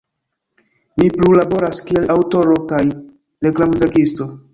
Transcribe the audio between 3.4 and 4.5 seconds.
reklamverkisto.